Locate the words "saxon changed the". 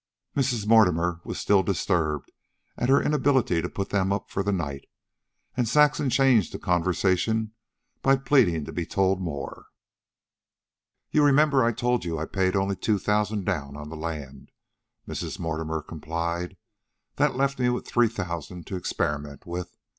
5.69-6.57